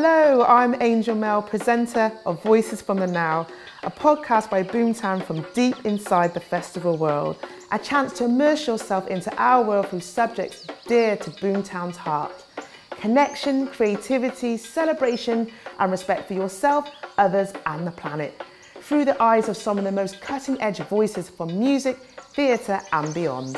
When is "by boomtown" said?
4.48-5.24